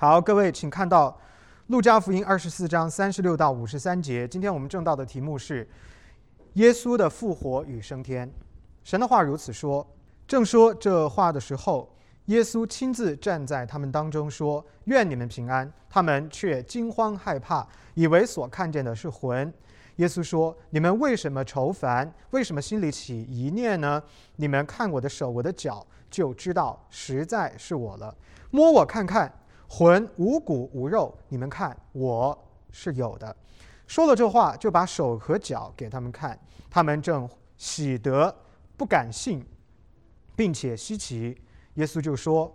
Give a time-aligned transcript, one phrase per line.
[0.00, 1.10] 好，各位，请看到
[1.66, 4.28] 《路加福音》二十四章三十六到五十三节。
[4.28, 5.68] 今天我们正道的题目是
[6.52, 8.32] 耶稣的复活与升天。
[8.84, 9.84] 神的话如此说：
[10.24, 11.92] 正说这话的时候，
[12.26, 19.52] 耶稣亲自站在他们当中，说：“愿你们平安。”他们却惊慌害怕，以为所看见的是魂。
[19.96, 22.14] 耶稣说：“你们为什么愁烦？
[22.30, 24.00] 为什么心里起疑念呢？
[24.36, 28.14] 你们看我的手，我的脚，就知道实在是我了。
[28.52, 29.32] 摸我看看。”
[29.68, 32.36] 魂无骨无肉，你们看我
[32.70, 33.36] 是有的。
[33.86, 36.38] 说了这话，就把手和脚给他们看。
[36.70, 38.34] 他们正喜得
[38.76, 39.44] 不敢信，
[40.34, 41.36] 并且稀奇。
[41.74, 42.54] 耶稣就说：“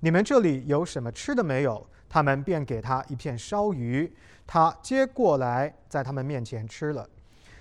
[0.00, 4.12] 你们这里有什么吃的没有？”他们便给他一片烧鱼，
[4.46, 7.08] 他接过来，在他们面前吃了。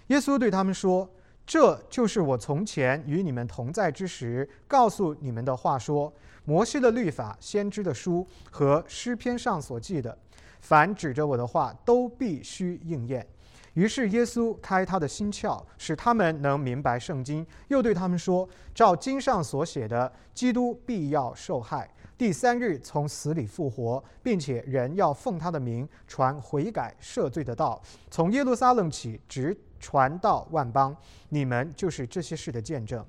[0.07, 1.09] 耶稣对他们说
[1.45, 6.11] ：“这就是我从前与你们同在之时告诉你们的话说。”
[6.47, 10.17] 摩西的律法、先知的书和诗篇上所记的，
[10.61, 13.27] 凡指着我的话，都必须应验。
[13.73, 30.95] 于是耶稣开他的心窍，使他们能明白圣经，又对他们说：“照经上所写的，基督必要受害，第三日从死里复活，并且人要奉他的名传悔改赦罪的道，从耶路撒冷起，直传到万邦。
[31.27, 33.05] 你们就是这些事的见证。”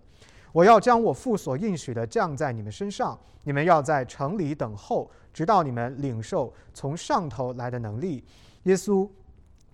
[0.59, 8.25] 我要将我父所应许的降在你们身上，你们要在城里等候，直到你们领受从上头来的能力。
[8.65, 9.09] 耶稣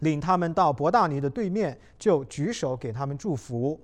[0.00, 3.80] 领他们到伯大尼的对面，就举手给他们祝福。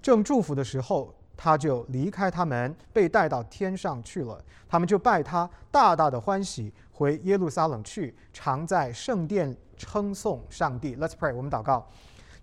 [0.00, 4.40] 正祝福的时候，他就离开他们，被带到天上去了。
[4.68, 10.94] 他们就拜他，大大的欢喜，回耶路撒冷去，常在圣殿称颂上帝。
[10.94, 11.88] Let's pray，我们祷告。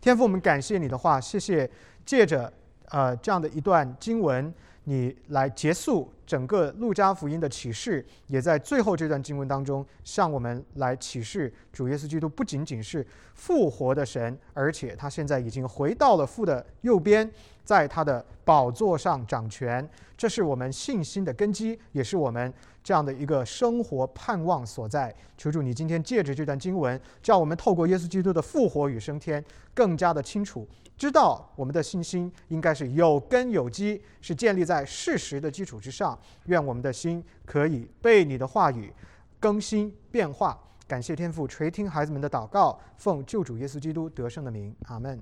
[0.02, 1.72] 天父，我们感谢你的话，谢谢
[2.06, 2.52] 借着。
[2.90, 17.30] 呃，这样的一段经文，你来结束整个路加福音的启示，也在最后这段经文当中向我们来启示主耶稣基督不仅仅是复活的神，而且他现在已经回到了父的右边，
[17.64, 19.88] 在他的宝座上掌权。
[20.18, 25.14] 这是我们信心的根基，也是我们这样的一个生活盼望所在。
[25.38, 30.66] 求主你今天借着这段经文，叫我们透过耶稣基督的复活与升天，更加的清楚。
[30.98, 36.15] 知道我们的信心应该是有根有基，是建立在事实的基础之上。
[36.46, 38.94] 愿我们的心可以被你的话语
[39.40, 40.60] 更新变化。
[40.88, 45.20] 感谢天父垂听孩子们的祷告，奉救主耶稣基督得胜的名，阿门。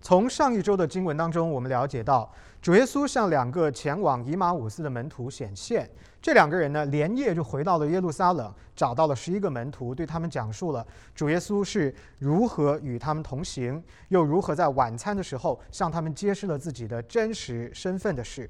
[0.00, 2.30] 从上一周的经文当中，我们了解到，
[2.64, 5.86] 主耶稣向两个前往以马五斯的门徒显现。
[6.22, 10.82] 这两个人呢，连夜就回到了耶路撒冷，找到了十一个门徒，对他们讲述了
[11.14, 18.48] 主耶稣是如何与他们同行，又如何在晚餐的时候向他们揭示了自己的真实身份的事。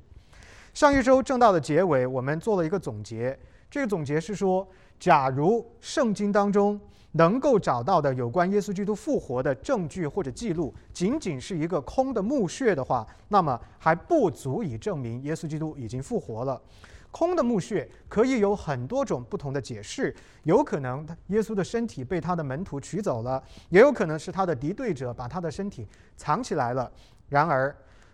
[0.72, 3.36] 上一周正道的结尾，我们做了一个总结。
[3.68, 4.64] 这个总结是说，
[5.00, 6.80] 假如圣经当中，
[7.16, 16.60] 能够找到的有关耶稣基督复活的证据或者记录，仅仅是一个空的墓穴的话，那么还不足以证明耶稣基督已经复活了。
[17.12, 25.86] 空的墓穴可以有很多种不同的解释，有可能耶稣的身体被他的门徒取走了，也有可能是他的敌对者把他的身体
[26.16, 26.90] 藏起来了。
[27.28, 27.72] 然而，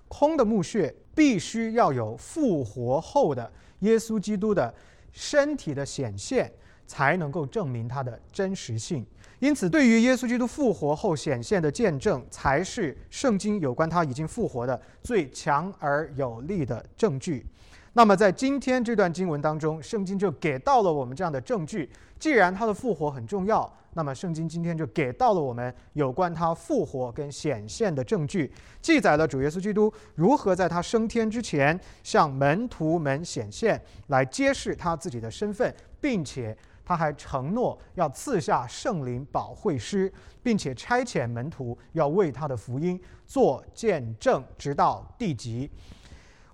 [0.09, 4.75] 空的墓穴必须要有复活后的耶稣基督的
[5.11, 6.53] 身体的显现。
[6.91, 9.07] 才能够证明它的真实性。
[9.39, 17.47] 因此，对于耶稣基督复活后显现的见证，才是圣经有关他已经复活的最强而有力的证据。
[17.93, 21.89] 那么，在今天这段经文当中，圣经就给到了我们这样的证据。
[22.19, 28.53] 既然他的复活很重要，那么圣经今天就给到了我们有关他复活跟显现的证据，
[28.83, 36.55] 记载了主耶稣基督如何在他升天之前向门徒们显现，来揭示他自己的身份，并且。
[36.91, 40.13] 他还承诺要赐下圣灵保惠师，
[40.43, 45.71] 并且差遣门徒要为他的福音做见证，直到地极。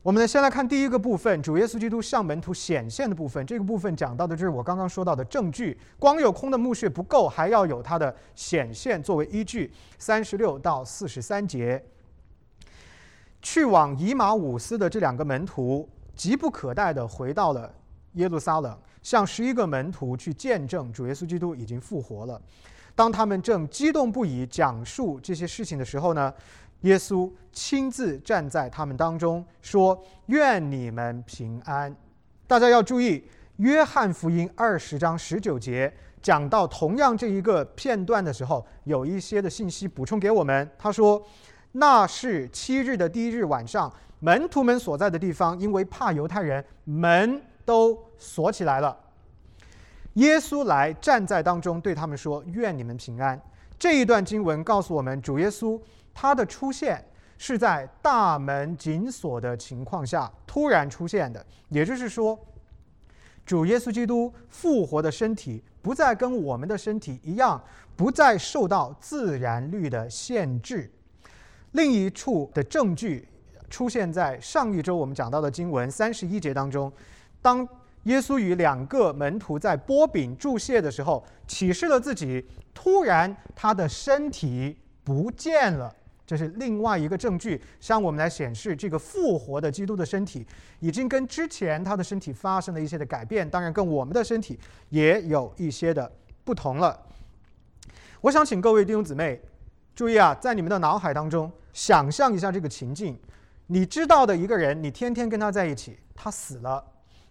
[0.02, 3.46] 我们呢，先来看第一个部分，主耶稣基督向门徒显现的部分。
[3.46, 5.80] 这个部分讲到的就是我刚刚说到的证据。
[5.98, 9.72] 光有空的墓穴不够，还要有他的显现作为依据。
[9.98, 11.82] 三十六到四十三节，
[13.40, 17.74] 去往以马五斯的这两个门徒急不可待地回到了
[18.12, 18.78] 耶路撒冷。
[19.06, 22.42] 向十一个门徒去见证主耶稣基督已经复活了。
[22.92, 26.34] 当他们正激动不已讲述这些事情的时候呢，
[26.80, 31.94] 耶稣亲自站在他们当中说：“愿你们平安。”
[32.48, 33.18] 大家要注意，
[33.58, 40.68] 《约翰福音》二十章十九节讲到同样这一个片段的时候，有一些的信息补充给我们。
[40.76, 41.24] 他说
[41.70, 48.96] ：“那是七日的第一日晚上，门徒们所在的地方，因为怕犹太人，门都锁起来了。
[50.14, 53.38] 耶稣来站在当中，对他们说：“愿你们平安。”
[53.78, 55.78] 这一段经文告诉我们，主耶稣
[56.14, 57.04] 他的出现
[57.36, 62.38] 是在大门紧锁的情况下突然出现的，也就是说，
[63.44, 67.62] 主耶稣基督复活的身体不再跟我们的身体一样，
[67.94, 70.90] 不再受到自然律的限制。
[71.72, 73.28] 另一处的证据
[73.68, 76.90] 出现在上一周我们讲到的经文三十一节当中，
[77.42, 77.68] 当。
[78.06, 82.44] 耶稣与两个门徒在波饼祝谢的时候，启示了自己。
[82.72, 85.92] 突然，他的身体不见了，
[86.26, 90.46] 这是另外一个证据，向我们来显示这个复活的基督的身体
[90.78, 93.48] 已经跟之前他的身体发生了一些的改变。
[93.48, 94.58] 当然，跟我们的身体
[94.90, 96.12] 也有一些的
[96.44, 96.96] 不同了。
[98.20, 99.40] 我想请各位弟兄姊妹
[99.94, 103.18] 注意啊，在你们的脑海当中想象一下这个情境：
[103.66, 106.84] 你知道的一个人，你天天跟他在一起，他死了。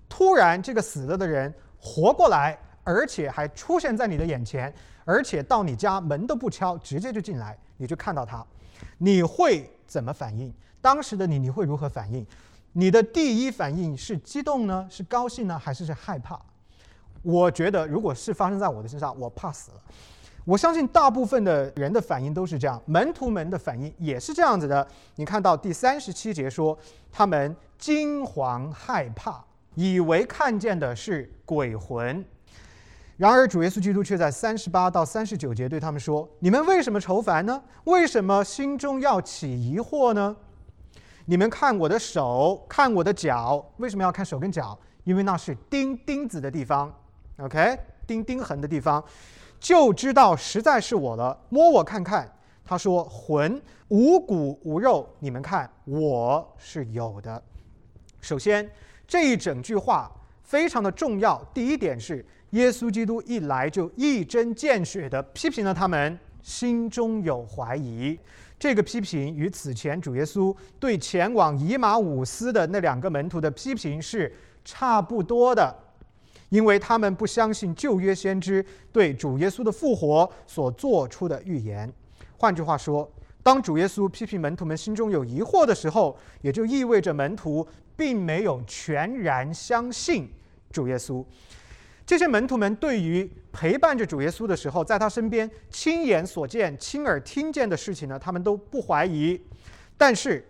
[0.07, 4.73] 突然，这个死了的人活过来，而且还出现在你的眼前，
[5.03, 8.45] 而且到你家门都不敲，直接就进来，你就看到他，
[8.97, 10.53] 你会怎么反应？
[10.81, 12.25] 当时的你，你会如何反应？
[12.73, 14.87] 你的第一反应是激动呢？
[14.89, 15.57] 是高兴呢？
[15.57, 16.39] 还是是害怕？
[17.21, 19.81] 我觉得，如果是发生在我的身上，我怕死了。
[20.43, 24.87] 我相信大部分的人的反应都是这样，门徒们的反应也是这样子的。
[25.15, 26.77] 你看到第三十七节说，
[27.11, 29.43] 他们惊惶害怕。
[29.75, 32.23] 以为看见的是鬼魂，
[33.17, 37.61] 然而主耶稣基督却在三十八到三十九节对他们说：“你们为什么愁烦呢？
[37.83, 40.35] 为什么心中要起疑惑呢？
[41.25, 44.77] 你们看我的手，看我的脚，为什么要看手跟脚？
[45.03, 46.93] 因为那是钉钉子的地方
[47.37, 49.03] ，OK，钉钉痕的地方，
[49.59, 51.37] 就知道实在是我了。
[51.49, 52.31] 摸我看看。”
[52.63, 57.43] 他说：“魂无骨无肉，你们看我是有的。”
[58.21, 58.69] 首先。
[59.07, 60.11] 这一整句话
[60.43, 61.43] 非常的重要。
[61.53, 68.17] 第一点是，耶稣基督一来就一针见血地批评了他们，心中有怀疑。
[68.57, 75.75] 这个批评与此前主耶稣对前往以马五斯的那两个门徒的批评是差不多的，
[76.49, 81.91] 因为他们不相信旧约先知对主耶稣的复活所做出的预言。
[82.37, 83.09] 换句话说，
[83.45, 87.65] 当主耶稣批评门徒们心中有疑惑的时候，也就意味着门徒。
[87.97, 90.29] 并没有全然相信
[90.69, 91.23] 主耶稣。
[92.05, 99.39] 这些门徒们对于陪伴着主耶稣的时候，在他身边亲眼所见、亲耳听见的事情呢，他们都不怀疑；
[99.97, 100.45] 但是，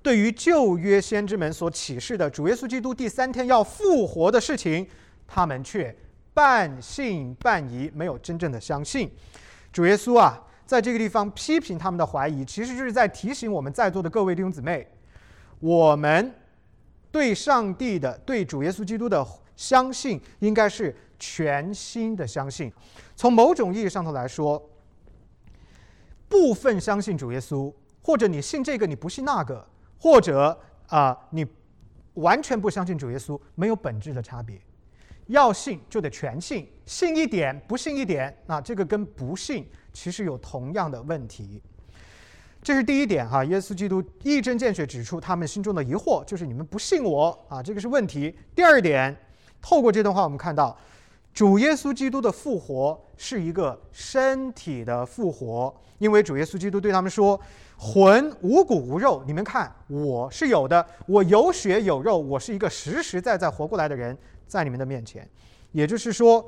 [0.00, 4.86] 对于旧约先知们所启示的主耶稣基督第三天要复活的事情，
[5.26, 5.92] 他们却
[6.32, 9.10] 半信半疑，没有真正的相信。
[9.72, 14.86] 主耶稣啊，在这个地方批评他们的怀疑，其实就是在提醒我们在座的各位弟兄姊妹，
[15.60, 16.32] 我们。
[17.12, 19.24] 对上帝的、对主耶稣基督的
[19.54, 22.72] 相信，应该是全新的相信。
[23.14, 24.60] 从某种意义上头来说，
[26.28, 27.72] 部分相信主耶稣，
[28.02, 29.64] 或者你信这个你不信那个，
[29.96, 31.46] 或者啊你
[32.14, 34.60] 完全不相信主耶稣，没有本质的差别。
[35.26, 41.62] 要信就得全信，信一点不信一点，那这个跟不信其实有同样的问题。
[42.62, 48.34] 这是第一点哈，耶稣基督一针见血指出他们心中的疑惑，就是你们不信我啊，这个是问题。
[48.54, 49.14] 第二点，
[49.60, 50.74] 透过这段话，我们看到
[51.34, 57.38] 主耶稣基督的复活是一个身体的复活，因为主耶稣基督对他们说
[57.76, 64.16] ：“魂无骨无肉，你们看我是有的，我有血有肉，我是一个实实在在活过来的人，
[64.54, 65.28] 在你们的面前。”
[65.72, 66.44] 也就是说，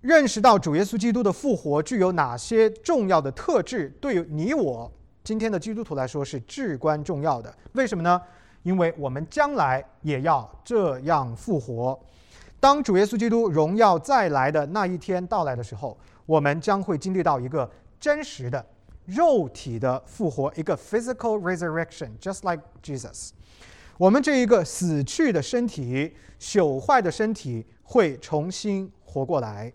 [0.00, 4.90] 认识到主耶稣基督的复活具有哪些重要的特质，对你我。
[5.24, 8.22] 今天的基督徒来说是至关重要的，为什么呢？
[8.62, 11.98] 因为我们将来也要这样复活。
[12.60, 18.64] 当主耶稣基督荣耀再来的那一天到来的时候，我们将会经历到一个真实的
[19.06, 23.30] 肉体的复活，一个 physical resurrection，just like Jesus。
[24.00, 29.70] 我们这一个死去的身体、朽坏的身体会重新活过来。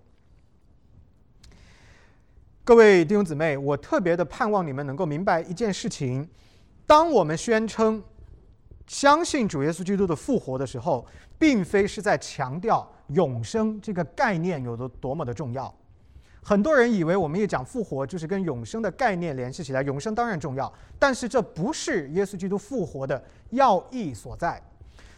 [2.63, 6.27] 各位弟兄姊妹，我特别的盼望你们能够明白一件事情：
[6.87, 8.01] 当我们宣称
[8.87, 11.05] 相信主耶稣基督的复活的时候，
[11.37, 15.71] 并非是在强调永生这个概念有多多么的重要。
[16.47, 24.61] 很多人以为我们一讲复活就是跟永生的概念联系起来，永生当然重要，但是这不是耶稣基督复活的要义所在。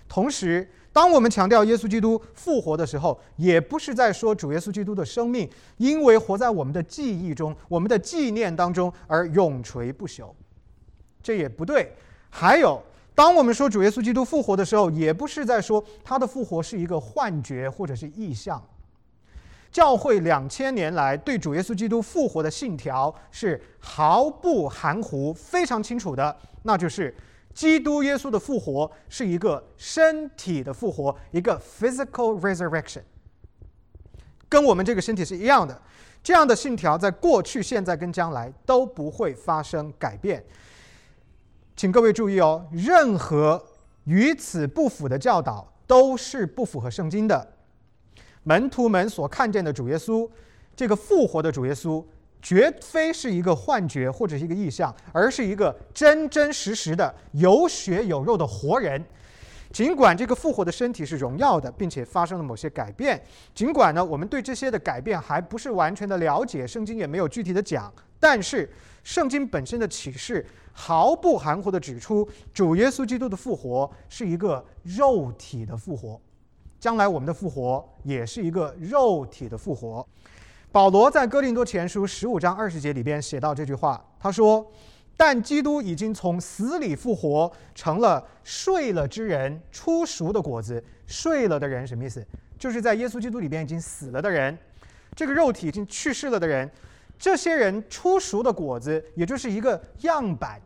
[0.07, 10.29] 同时，当我们强调耶稣基督复活的时候，也不是在说主耶稣基督的生命因为活在我们的记忆中、我们的纪念当中而永垂不朽。
[11.22, 11.91] 这也不对。
[12.29, 12.81] 还有，
[13.13, 18.65] 当我们说主耶稣基督复活的时候，也不是在说他的复活是一个幻觉或者是意象。
[19.71, 27.15] 教会两千年来对主耶稣基督复活的信条是毫不含糊、非常清楚的，那就是
[27.53, 33.01] 基督耶稣的复活是一个身体的复活，一个 physical resurrection，
[34.47, 35.81] 跟我们这个身体是一样的。
[36.24, 40.43] 这样的信条在过去、现在跟将来都不会发生改变。
[41.75, 43.63] 请各位注意哦，任何
[44.05, 47.56] 与此不符的教导都是不符合圣经的。
[48.47, 50.25] 门徒们所看见的主耶稣，
[50.73, 52.01] 这个复活的主耶稣，
[52.41, 59.03] 绝非是一个幻觉或者是一个意象，而是一个真真实实的有血有肉的活人。
[59.73, 63.21] 尽管这个复活的身体是荣耀的，并且发生了某些改变，
[63.53, 68.71] 尽管呢我们对这些的改变还不是完全的了解，圣经也没有具体的讲，但是
[69.03, 76.17] 圣经本身的启示毫不含糊地指出，主耶稣基督的复活是一个肉体的复活。
[76.79, 80.05] 将来我们的复活也是一个肉体的复活。
[80.72, 84.65] 保罗在哥林多前书十五章二十节里边写到这句话，他说
[85.17, 90.84] ：“但基督已经从死里复活，成了睡了之人出熟的果子。
[91.07, 92.24] 睡了的人什么意思？
[92.60, 94.55] 就是在耶稣基督里边已经死了的人，
[95.15, 96.69] 这个肉体已经去世了的人，
[97.17, 100.62] 这些人出熟的果子，也就是一个样板。”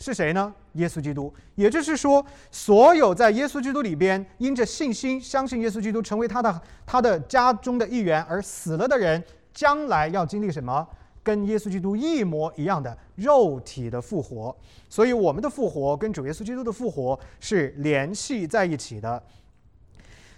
[0.00, 0.52] 是谁呢？
[0.74, 1.32] 耶稣基督。
[1.54, 10.86] 也就是说，所有在耶稣基督里边因着信心相信耶稣基督，成为他的他的家中的一员而死了的人，将来要经历什么？
[11.22, 14.56] 跟耶稣基督一模一样的肉体的复活。
[14.88, 19.22] 所以，我们的复活跟主耶稣基督的复活是联系在一起的。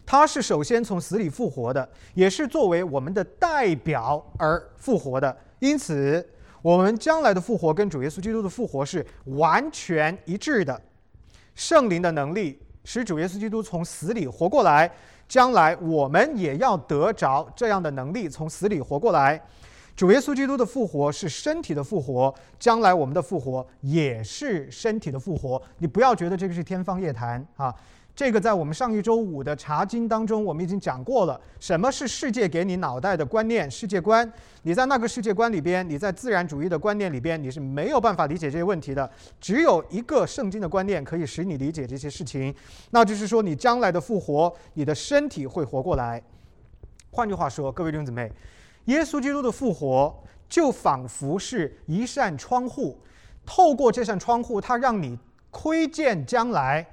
[0.05, 5.35] 他是首先从死里复活的，也是作为我们的代表而复活的。
[5.61, 6.29] 因此。
[6.65, 10.81] 我们将来的复活跟主耶稣基督的复活是完全一致的。
[11.55, 14.91] 圣灵的能力使主耶稣基督从死里活过来，
[15.29, 19.39] 将来我们也要得着这样的能力，从死里活过来。
[19.95, 25.61] 主耶稣基督的复活是身体的复活，将来我们的复活也是身体的复活。
[25.77, 27.75] 你不要觉得这个是天方夜谭啊。
[28.17, 31.41] 这个在我们上一周五的查经当中，我们已经讲过了。
[31.59, 34.33] 什么是世界给你脑袋的观念、世界观？
[34.63, 39.11] 你在那个世界观里边，你在自然主义的观念里边，你是没有办法理解这些问题的。
[39.41, 42.55] 只有一个圣经的观念可以使你理解这些事情，
[42.91, 46.23] 那就是说，你将来的复活，你的身体会活过来。
[47.11, 48.31] 换句话说，各位弟兄姊妹，
[48.85, 52.97] 耶稣基督的复活就仿佛是一扇窗户，
[53.45, 55.19] 透过这扇窗户，它让你
[55.51, 56.87] 窥见将来。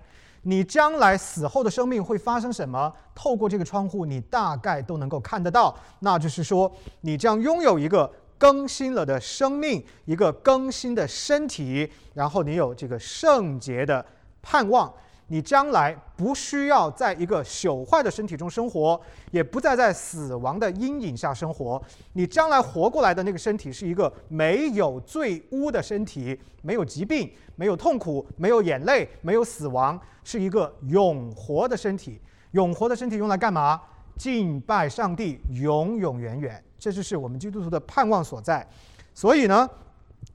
[0.43, 2.91] 你将来死后的生命会发生什么？
[3.13, 5.75] 透过这个窗户，你大概都能够看得到。
[5.99, 6.71] 那就是说，
[7.01, 14.03] 你将拥有一个更新了的生命，一个更新的身体，然后你有这个圣洁的
[14.41, 14.91] 盼望。
[15.31, 18.99] 你将来不需要在一个朽坏的身体中生活，
[19.31, 21.81] 也不再在死亡的阴影下生活。
[22.11, 32.19] 你将来活过来的那个身体是一个没有罪污的身体，没有疾病，没有痛苦，没有眼泪，没有死亡，是一个永活的身体。
[32.51, 33.79] 永活的身体用来干嘛？
[34.17, 36.61] 敬拜上帝，永永远远。
[36.77, 38.67] 这就是我们基督徒的盼望所在。
[39.13, 39.69] 所以呢？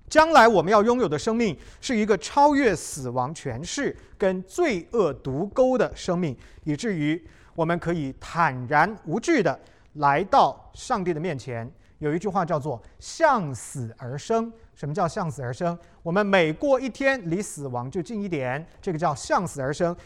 [0.08, 7.22] 将来我们要拥有的生命是一个超越死亡权势跟罪恶毒钩的生命，以至于
[7.54, 9.58] 我们可以坦然无惧的
[9.94, 11.70] 来到上帝的面前。
[11.98, 14.52] 有一句话叫做“向死而生”。
[14.76, 15.76] 什么叫向死而生？
[16.02, 19.96] 我们每过一天离死亡就近一点，这个叫向死而生。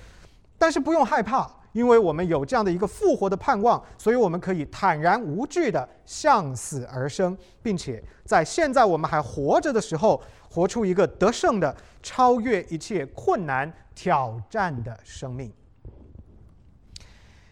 [0.57, 1.51] 但是不用害怕。
[1.73, 15.53] 因为我们有这样的一个复活的盼望，所以我们可以坦然无惧地向死而生，并且在现在我们还活着的时候，活出一个得胜的、超越一切困难挑战的生命。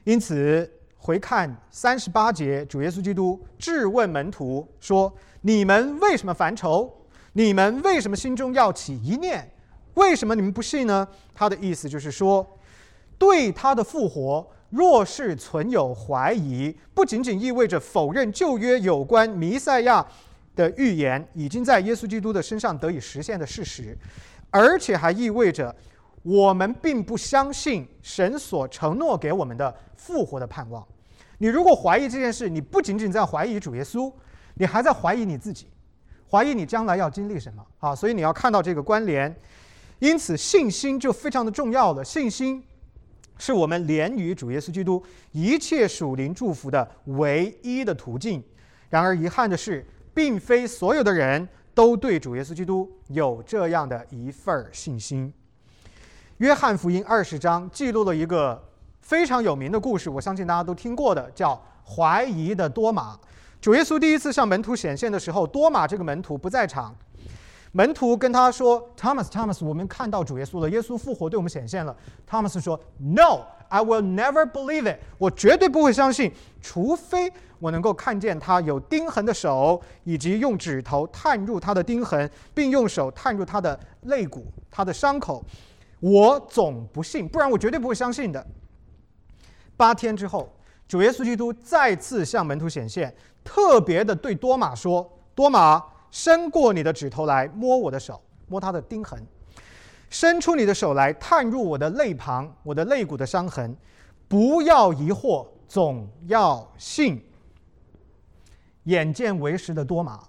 [0.02, 6.92] 因此，回看三十八节，主耶稣基督质问门徒说：“你们为什么烦愁？
[7.34, 9.48] 你们为什么心中要起一念？
[9.94, 12.44] 为什么你们不信呢？”他的意思就是说。
[13.18, 20.06] 对他的复活，若是存有怀疑，不仅仅意味着否认旧约有关弥赛亚
[20.54, 23.96] 的预言已经在耶稣基督的身上得以实现的事实，
[24.50, 25.74] 而且还意味着
[26.22, 30.86] 我们并不相信神所承诺给我们的复活的盼望。
[31.38, 34.12] 你如果怀疑这件事，你不仅仅在怀疑主耶稣，
[34.54, 35.68] 你还在怀疑你自己，
[36.30, 37.94] 怀疑你将来要经历什么啊！
[37.94, 39.34] 所以你要看到这个关联，
[39.98, 42.04] 因此信心就非常的重要了。
[42.04, 42.62] 信心。
[43.38, 45.02] 是我们连于主耶稣基督
[45.32, 48.42] 一切属灵祝福的唯一的途径。
[48.90, 55.32] 然而遗憾的是，并非所有的人都对主耶稣基督有这样的一份信心。
[56.38, 58.62] 约翰福音二十章记录了一个
[59.00, 63.18] 非常有名的故事，我相信大家都听过的，叫怀疑的多马。
[63.60, 66.94] 主耶稣第一次向门徒显现的时候，多马这个门徒不在场。
[67.72, 71.94] 门徒跟他说：“Thomas，Thomas，我们看到主耶稣了，耶稣复活对我们显现了。
[72.28, 76.32] ”Thomas 说：“No，I will never believe it，我绝对不会相信，
[76.62, 85.44] 除非我能够看见他有钉痕的手，以及用指头探入他的钉痕，并用手探入他的肋骨、他的伤口，
[86.00, 88.44] 我总不信，不然我绝对不会相信的。”
[89.76, 90.50] 八天之后，
[90.88, 95.06] 主耶稣基督再次向门徒显现，特别的对多马说
[95.36, 99.18] ：“多马。”伸过你的指头来摸我的手，摸他的钉痕；
[100.08, 103.76] 伸出你的手来探入我的肋旁、我的肋骨的伤痕。
[104.26, 107.24] 不要疑惑，总要信。
[108.84, 110.22] 眼见为实的多马，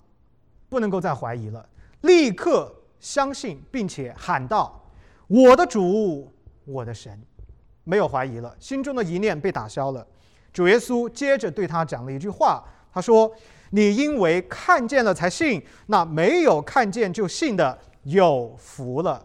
[0.67, 1.67] 不能够再怀疑了，
[2.01, 4.81] 立刻相信，并且喊道
[5.27, 6.29] ：“我的主，
[6.65, 7.17] 我的神！”
[7.85, 10.05] 没有怀疑了，心中的疑念被打消了。
[10.51, 13.31] 主耶稣接着对他讲了一句话，他说。
[13.71, 19.23] 你因为看见了才信，那没有看见就信的有福了。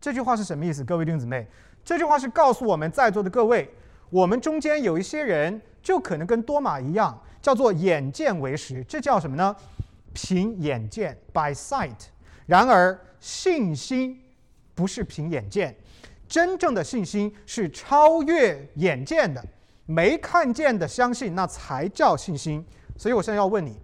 [0.00, 0.84] 这句话是什么意思？
[0.84, 1.46] 各位弟兄姊妹，
[1.84, 3.68] 这句话是告诉我们在座的各位，
[4.10, 8.84] 我们中间有一些人就可能跟多马一样，叫做眼见为实。
[8.88, 9.54] 这叫什么呢？
[10.12, 11.94] 凭眼见，by sight。
[12.46, 14.20] 然而信心
[14.74, 15.76] 不是凭眼见，
[16.26, 19.44] 真正的信心是超越眼见的，
[19.86, 22.64] 没看见的相信，那才叫信心。
[22.98, 23.80] 所以我现在要问你，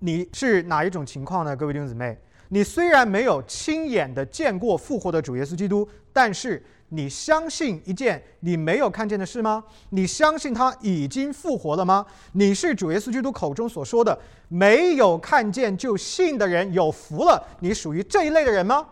[0.00, 1.54] 你是哪一种情况呢？
[1.54, 2.18] 各位弟兄姊妹，
[2.48, 9.62] 你虽然没有亲眼的见过复活的主耶稣基督，但是你相信一件你没有看见的事吗？
[9.90, 12.04] 你相信他已经复活了吗？
[12.32, 14.18] 你是主耶稣基督口中所说的
[14.48, 17.40] 没有看见就信的人有福了？
[17.60, 18.84] 你属于这一类的人吗？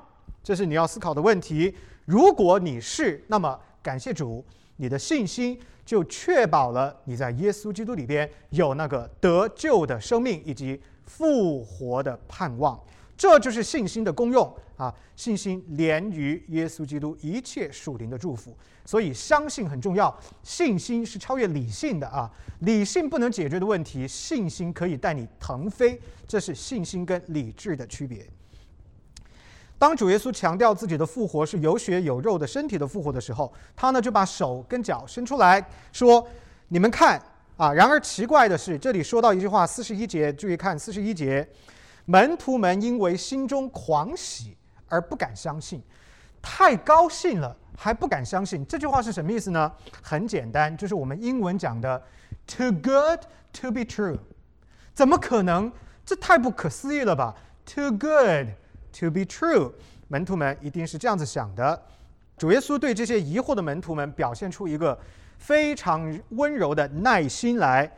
[0.44, 1.74] 这是你要思考的问题。
[2.04, 4.44] 如果你是，那么感谢主，
[4.76, 5.58] 你的信心。
[5.84, 12.80] 就确保了你在耶稣基督里边有那个得救的生命以及复活的盼望，
[13.16, 14.92] 这就是信心的功用啊！
[15.14, 20.18] 信心连于耶稣基督一切属灵的祝福，所以相信很重要。
[20.42, 28.26] 信心是超越理性的啊，理性不能解决的问题，信心可以带你腾飞，这是信心跟理智的区别。
[29.78, 36.26] 当主耶稣强调自己的复活是有血有肉的身体的复活的时候，他呢就把手跟脚伸出来说
[36.68, 37.20] ：“你们看
[37.56, 41.46] 啊！”然而奇怪的是，这里说到一句话，四十一节，注意看四十一节，
[42.06, 44.56] 门徒们因为心中狂喜
[44.88, 45.82] 而不敢相信，
[46.40, 48.64] 太高兴了还不敢相信。
[48.66, 49.70] 这句话是什么意思呢？
[50.00, 52.02] 很简单，就是我们英文讲的
[52.46, 53.20] “too good
[53.52, 54.16] to be true”，
[54.94, 55.70] 怎么可能？
[56.06, 57.34] 这太不可思议了吧
[57.66, 58.48] ？Too good。
[59.00, 59.72] To be true，
[60.08, 61.82] 门徒们一定是这样子想的。
[62.36, 64.98] 主耶稣对这些疑惑的门徒们表现出一个
[65.38, 67.90] 非常温柔的耐心来。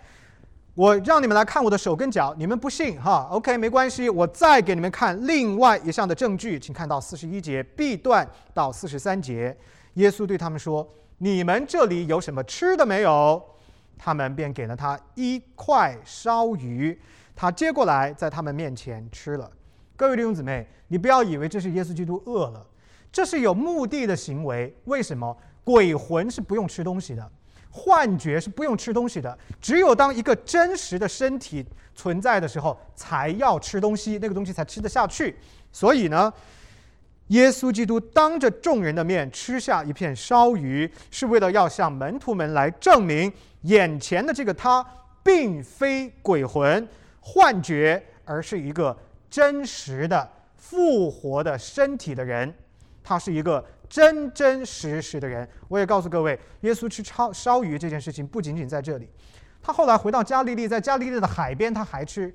[0.75, 9.57] 我让你们来看我的手跟脚，你们不信哈？OK，没关系，我再给你们看另外一项的证据，请看到四十一节 B 段到四十三节。
[9.95, 13.43] 耶稣对他们说：“你们这里有什么吃的没有？”
[13.97, 16.99] 他们便给了他一块烧鱼，
[17.35, 19.51] 他接过来在他们面前吃了。
[19.97, 22.65] 各位弟兄姊妹，你不要以为这是耶稣基督饿了，
[23.11, 24.77] 这是有目的的行为。
[24.85, 25.35] 为什么？
[25.65, 27.29] 鬼魂是不用吃东西的，
[27.71, 29.37] 幻觉是不用吃东西的。
[29.59, 35.35] 只有当一个真实的身体存在的时候，才要吃东西，那个东西才吃得下去。
[35.73, 36.31] 所以呢，
[37.29, 43.33] 耶稣基督当着众人的面吃下一片烧鱼，是为了要向门徒们来证明，
[43.63, 44.87] 眼前的这个他
[45.25, 46.87] 并非鬼魂、
[47.21, 48.95] 幻觉，而是一个。
[49.31, 52.53] 真实的复活的身体的人，
[53.03, 55.49] 他是一个真真实实的人。
[55.69, 59.09] 我也告诉各位，耶稣吃烧烧鱼这件事情不仅仅在这里，
[59.63, 62.35] 他后来回到加利利，在加利利的海边他还吃。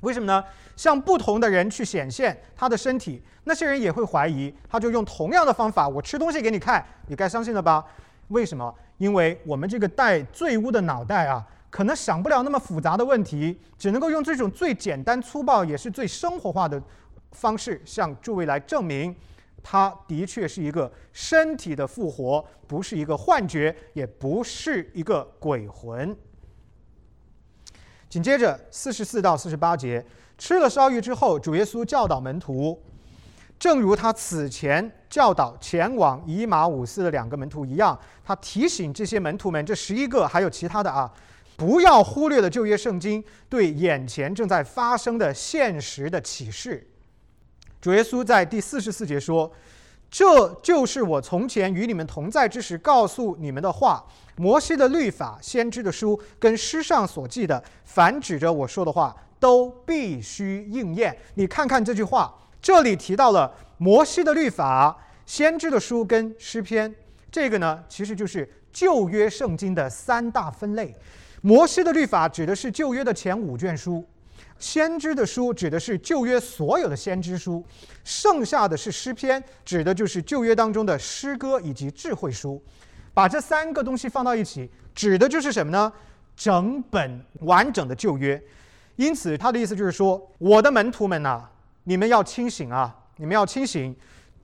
[0.00, 0.44] 为什么呢？
[0.76, 7.84] 向不同的人去显现他的身体，那些人也会怀疑，他就用同样的方法，我吃东西给你看，你该相信了吧？
[8.28, 8.74] 为什么？
[8.98, 11.46] 因为我们这个带罪污的脑袋啊。
[11.76, 16.82] 可能想不了那么复杂的问题，只能够用这种最简单粗暴也是最生活化的
[17.32, 19.14] 方式向诸位来证明，
[19.62, 26.16] 他的确是一个身体的复活，不是一个幻觉，也不是一个鬼魂。
[28.08, 30.02] 紧接着四十四到四十八节，
[30.38, 32.82] 吃了烧鱼之后，主耶稣教导门徒，
[33.58, 41.12] 正如他此前教导前往以马五斯的两个门徒一样，他提醒这些门徒们，这十一个还有其他的啊。
[41.56, 46.86] 不要忽略了旧约圣经对眼前正在发生的现实的启示。
[47.80, 49.50] 主耶稣在第四十四节说
[50.10, 54.04] ：“这就是我从前与你们同在之时告诉你们的话。
[54.38, 66.94] 摩西的律法、先知的书跟诗上所记的，凡指着我说的话，都必须应验。”你看看这句话，这里提到了摩西的律法、先知的书跟诗篇，
[67.30, 70.94] 这个呢，其实就是旧约圣经的三大分类。
[71.40, 74.04] 摩西的律法指的是旧约的前五卷书。
[74.58, 77.62] 先知的书指的是旧约所有的先知书，
[78.04, 82.62] 剩下的是诗篇，指的就是旧约当中的诗歌以及智慧书。
[83.12, 85.92] 把这三个东西放到一起，指的就是什么呢？
[86.34, 88.42] 整本完整的旧约。
[88.96, 91.42] 因此，他的意思就是说，我的门徒们呐，
[91.84, 92.94] 你们要清醒啊！
[93.16, 93.94] 你们要清醒，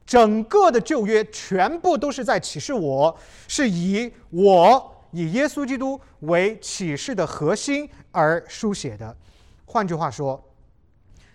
[0.05, 9.16] 整个的旧约全部都是在启示我，是以我以耶稣基督为启示的核心而书写的。
[9.64, 10.42] 换句话说，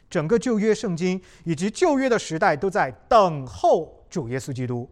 [0.10, 4.90] 整个旧约圣经以及旧约的时代都在等候主耶稣基督，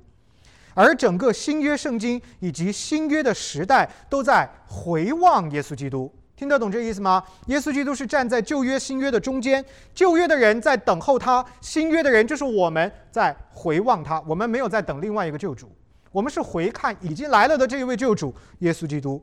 [0.74, 6.12] 而整个新约圣经以及新约的时代都在回望耶稣基督。
[6.36, 7.24] 听得懂这意思吗？
[7.46, 14.22] 耶稣基督是站在旧约、新约的中间，旧约的人在等候他，新约的人就是我们在回望他。
[14.28, 15.72] 我们没有在等另外一个救主，
[16.16, 19.22] 我们是回看已经来了的这一位救主耶稣基督。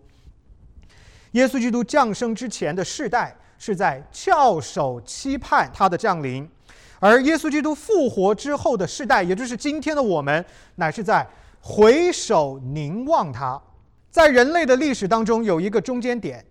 [1.31, 3.35] 耶稣基督降生之前的世代。
[3.65, 6.51] 是在翘首期盼他的降临，
[6.99, 11.25] 而耶稣基督复活之后的世代，也就是今天的我们，乃是在
[11.61, 13.63] 回首凝望他。
[14.11, 16.45] 在人类的历史当中，有一个中间点，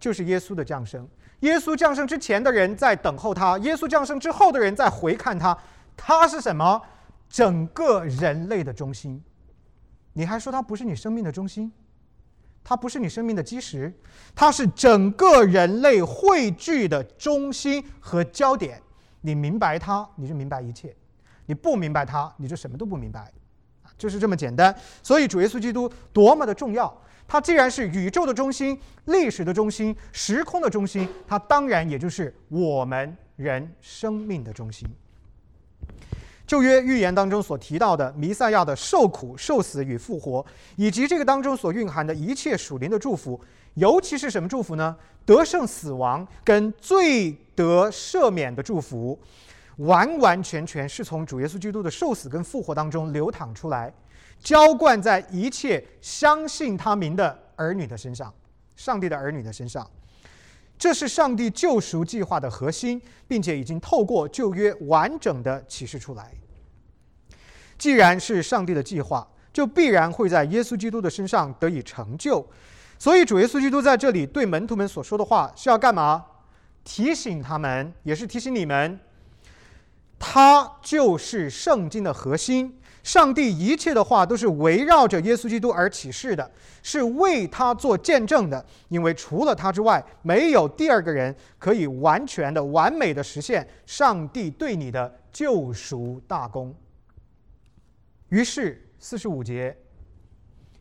[0.00, 1.08] 就是耶稣的降生。
[1.42, 5.56] 耶稣降生之前的人在等候他，耶稣降生之后的人在回看他。
[5.96, 6.82] 他是什么？
[7.30, 9.22] 整个人类的中心。
[10.16, 11.70] 你还说它不是你生命的中心？
[12.64, 13.92] 它不是你生命的基石，
[14.34, 18.80] 它是整个人类汇聚的中心和焦点。
[19.20, 20.88] 你明白它，你就明白一切；
[21.44, 23.30] 你不明白它，你就什么都不明白。
[23.98, 24.74] 就是这么简单。
[25.02, 26.92] 所以主耶稣基督多么的重要！
[27.28, 34.88] 它既然是宇宙的中心、历史的中心、时空的中心，它当然也就是我们人生命的中心。
[36.46, 40.44] 旧约预言当中所提到的弥赛亚的受苦、受死与复活，
[40.76, 43.40] 以及这个当中所蕴含的一切属灵的祝福，
[43.74, 44.96] 尤其是什么祝福呢？
[45.24, 49.18] 得胜死亡跟罪得赦免的祝福，
[49.78, 53.92] 完完全全是从主耶稣基督的受死跟复活当中流淌出来，
[54.38, 58.32] 浇灌在一切相信他名的儿女的身上，
[58.76, 59.84] 上帝的儿女的身上。
[60.78, 66.32] 这是上帝救赎计划的核心，并且已经透过旧约完整的启示出来。
[67.78, 72.46] 既然是上帝的计划，就必然会在耶稣基督的身上得以成就。
[72.98, 76.24] 所以主耶稣基督在这里对门徒们所说的话是要干嘛？
[76.84, 79.00] 提醒他们，也是提醒你们，
[80.18, 82.78] 他就是圣经的核心。
[83.06, 86.50] 上帝一切的话都是围绕着耶稣基督而启示的，
[86.82, 88.66] 是为他做见证的。
[88.88, 96.74] 因为除了他之外，没有第二个人可以完全的、完美的实现上帝对你的救赎大功。
[98.30, 99.76] 于是四十五节，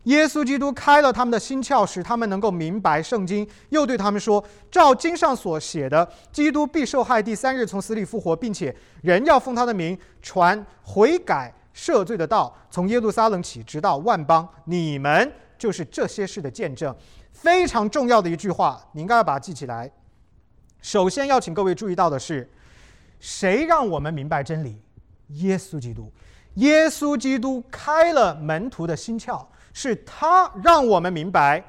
[0.06, 16.96] 耶稣基督开了他们的心窍，使他们能够明白圣经，又对他们说：“照经上所写的，基督必受害，第三日从死里复活，并且人要奉他的名传悔改。”赦罪的道从耶路撒冷起，直到万邦，你们就是这些事的见证。
[17.34, 19.92] 非常重要的一句话，你应该要把它记起来。
[20.82, 22.50] 首先要请各位注意到的是，
[23.20, 24.82] 谁让我们明白真理？
[25.30, 26.10] 耶稣基督。
[26.54, 31.62] 耶稣基督开了门徒的心窍，是他让我们明白，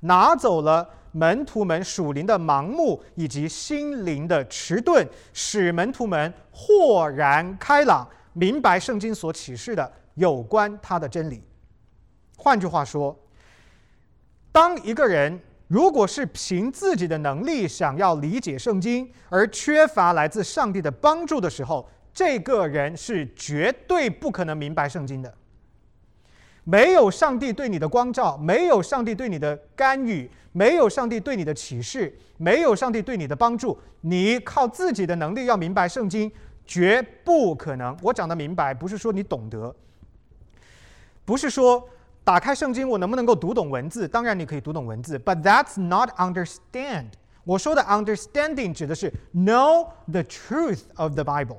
[0.00, 8.08] 拿走了门徒们属灵的盲目以及心灵的迟钝，使门徒们豁然开朗。
[8.32, 11.42] 明白圣经所启示的有关他的真理。
[12.36, 13.18] 换句话说，
[14.50, 25.32] 当一个人如果是凭自己的能力想要理解圣经，而缺乏来自上帝的帮助的时候，这个人是绝对不可能明白圣经的。
[26.64, 36.30] 没有上帝对你的光照，没有上帝对你的干预，没有上帝对你的启示，没有上帝对你的帮助，你靠自己的能力要明白圣经。
[36.70, 37.96] 绝不可能！
[38.00, 39.74] 我讲的明白，不是说你懂得，
[41.24, 41.84] 不是说
[42.22, 44.06] 打开圣经我能不能够读懂文字？
[44.06, 47.06] 当然你可以读懂文字，but that's not understand。
[47.42, 51.58] 我说的 understanding 指的是 know the truth of the Bible。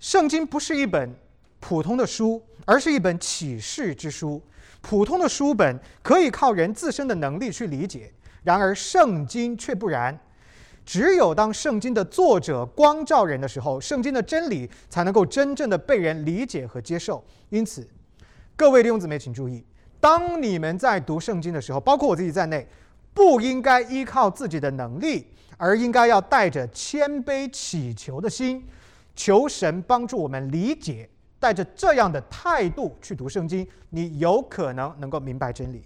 [0.00, 1.14] 圣经不是一本
[1.60, 4.42] 普通的书，而是一本启示之书。
[4.80, 8.10] 普通的书本可以靠人自身的能力去理解，
[8.44, 10.18] 然而圣经却不然。
[10.84, 17.24] 只有当圣经的作者光照人的时候，圣经的真理才能够真正的被人理解和接受。
[17.48, 17.86] 因此，
[18.54, 19.64] 各位弟兄姊妹，请注意，
[20.00, 22.66] 当你们在读圣经的时候，包括我自己在内，
[23.12, 28.64] 不应该依靠自己的能力，而应该要带着谦卑祈求的心，
[29.16, 31.08] 求神帮助我们理解。
[31.40, 35.82] 带着这样的态度去读圣经，你有可能能够明白真理。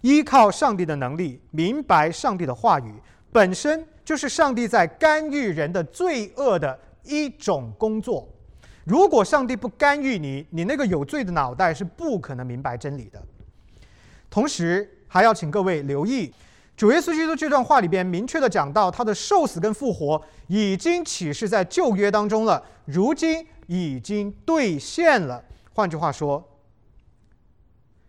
[0.00, 2.92] 依靠上帝的能力，明白上帝的话语。
[3.30, 8.28] 本身就是上帝在干预人的罪恶的一种工作。
[8.84, 13.22] 如果上帝不干预你，你那个有罪的脑袋是不可能明白真理的。
[14.30, 16.32] 同时，还要请各位留意，
[16.76, 25.44] 主耶稣基督这段话里边明确的讲到，他的受死跟复活已经启示在旧约当中了，如今已经兑现了。
[25.74, 26.42] 换句话说，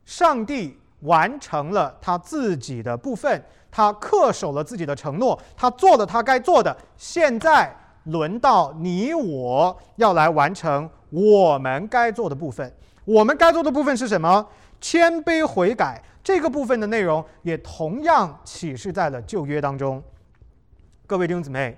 [0.05, 3.43] 上帝完成了他自己的部分。
[3.71, 6.75] 他恪守了自己的承诺，他做了他该做的。
[6.97, 7.71] 现在
[8.05, 12.73] 轮到你我要来完成我们该做的部分。
[13.05, 14.47] 我们该做的部分是什么？
[14.81, 16.01] 谦卑悔改。
[16.23, 20.03] 这个部分的内容也同样启示在了旧约当中。
[21.07, 21.75] 各位弟兄姊妹，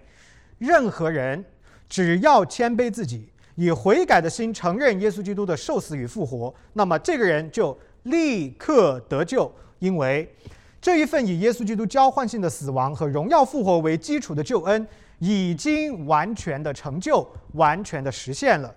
[0.57, 1.43] 任何人
[1.87, 10.33] 只要谦卑自己，以悔改的心承认耶稣基督的受死与复活，那么这个人就立刻得救，因为。
[10.81, 14.87] 这一份以耶稣基督交换性的死亡和荣耀复活为基础的救恩，
[15.19, 18.73] 已经完全的成就，完全的实现了。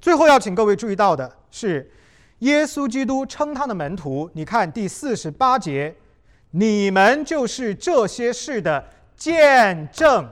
[0.00, 1.88] 最后要请各位注意到的是，
[2.40, 5.94] 耶稣基督称他的门徒，你看第四十八节，
[6.50, 8.84] 你们就是这些事的
[9.16, 10.28] 见证。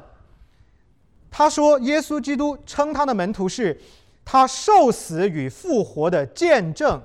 [1.30, 3.80] 他说，耶稣基督称他的门徒是
[4.24, 7.00] 他受死与复活的见证。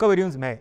[0.00, 0.58] 各位弟兄姊妹。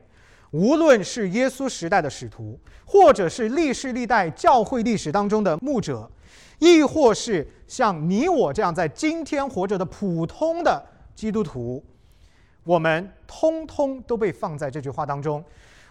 [0.52, 6.12] 无论是耶稣时代的使徒，或者是历世历代教会历史当中的牧者，
[6.58, 11.82] 亦或是像你我这样在今天活着的普通的基督徒，
[12.65, 15.41] 我们通通都被放在这句话当中。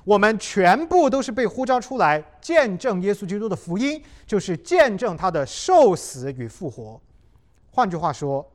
[0.05, 7.01] 我们全部都是被呼召出来见证耶稣基督的福音，就是见证他的受死与复活。
[7.71, 8.47] 换句话说，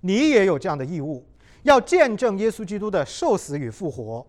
[0.00, 1.24] 你也有这样的义务，
[1.62, 4.26] 要见证耶稣基督的受死与复活。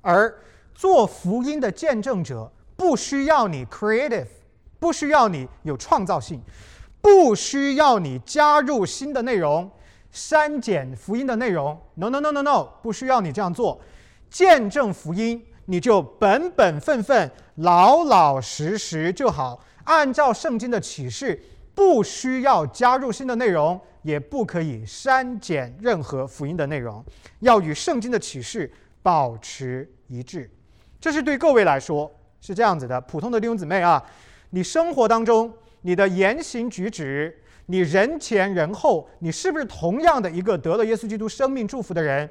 [0.00, 0.32] 而
[0.74, 4.26] 做福音的见证者，不需要你 creative，
[4.78, 6.42] 不需要你有创造性，
[7.00, 9.70] 不需要你加入新的内容、
[10.10, 11.76] 删减福音的内容。
[11.94, 13.80] No no no no no，不需要你这样做。
[14.28, 19.58] 见证福音，你就本本分分、老老实实就好。
[19.84, 21.40] 按照圣经的启示，
[21.74, 27.04] 不需要加入新的内容，也不可以删减任何福音的内容，
[27.40, 29.90] 要与圣经的启示保持。
[30.06, 30.48] 一致，
[31.00, 32.08] 这是对各位来说
[32.40, 33.00] 是这样子的。
[33.00, 34.00] 普通的弟兄姊妹啊，
[34.50, 42.30] 你生活当中你的言行举止，你人前人后，你是不是同样的一个得了耶稣基督生命祝福的人？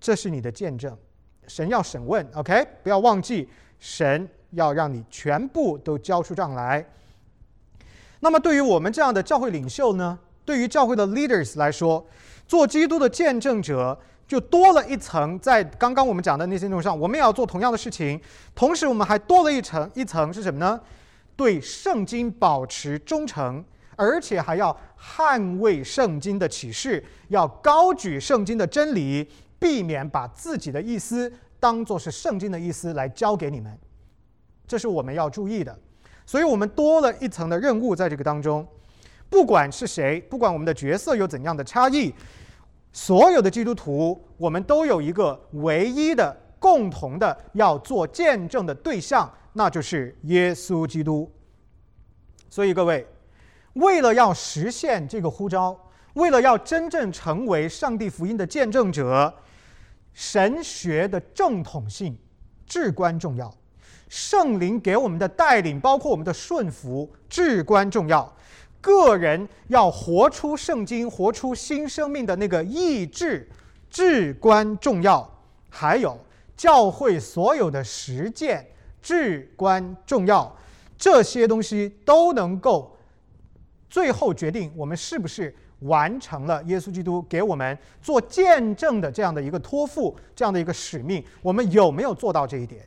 [0.00, 0.98] 这是你的见证。
[1.46, 2.66] 神要审问，OK？
[2.82, 6.84] 不要忘记，神要让你全部都交出账来。
[8.18, 10.18] 那么，对于我们这样的教会领袖呢？
[10.46, 12.06] 对于教会的 leaders 来说，
[12.48, 13.98] 做基督的见证者。
[14.28, 18.20] 就多了一层，在刚刚我们讲的那些内容上，我们也要做同样的事情。
[18.56, 20.80] 同时，我们还多了一层，一层是什么呢？
[21.36, 29.30] 对圣经保持忠诚，而且还要捍卫圣经的启示，要高举圣经的真理，
[29.60, 33.78] 避免把自己的意思当做是圣经的意思来教给你们。
[34.66, 35.78] 这是我们要注意的。
[36.26, 38.66] 所以，我们多了一层的任务在这个当中。
[39.28, 42.14] 不管是谁，不管我们的角色有怎样的差异。
[42.92, 51.30] 所有的基督徒，我们都有一个唯一的、共同的要做见证的对象，那就是耶稣基督。
[52.48, 53.06] 所以，各位，
[53.74, 55.78] 为了要实现这个呼召，
[56.14, 59.34] 为了要真正成为上帝福音的见证者，
[60.14, 62.16] 神学的正统性
[62.66, 63.52] 至关重要，
[64.08, 68.34] 圣灵给我们的带领，包括我们的顺服，至关重要。
[68.80, 73.48] 个人要活出圣经、活出新生命的那个意志，
[73.90, 75.28] 至关重要。
[75.68, 76.18] 还有
[76.56, 78.66] 教会所有的实践，
[79.02, 80.56] 至关重要。
[80.96, 82.96] 这些东西都能够
[83.90, 91.22] 最后决定我们是不是完成了耶稣基督给我们做见证的这样的一个托付，这样的一个使命。
[91.42, 92.86] 我们有没有做到这一点？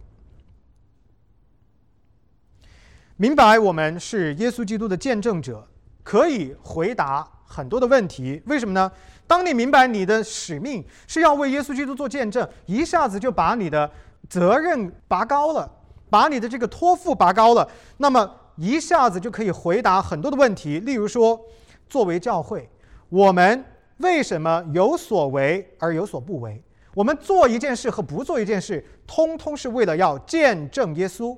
[3.17, 5.67] 明白我们是耶稣基督的见证者。
[6.09, 8.91] 可以回答很多的问题，为什么呢？
[9.27, 13.87] 当你明白你的使命是要为耶稣基督做见证，一下子就把你的
[14.27, 15.71] 责任拔高了，
[16.09, 20.79] 把你的这个托付拔高了，那么一下子就可以回答很多的问题。
[20.79, 21.39] 例如说，
[21.87, 22.67] 作为教会，
[23.09, 23.63] 我们
[23.97, 26.59] 为什么有所为而有所不为？
[26.95, 31.37] 我们做一件事和不做一件事，通通是为了要见证耶稣。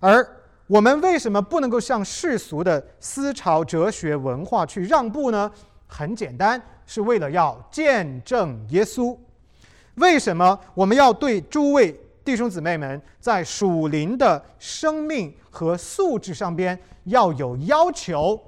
[0.00, 0.26] 而
[0.66, 5.50] 我们为什么不能够向世俗的思潮、哲学、文化去让步呢？
[5.86, 9.16] 很简单，是为了要见证耶稣。
[9.94, 18.38] 为什么我们要对诸位弟兄姊妹们在属灵的生命和素质上边要有要求，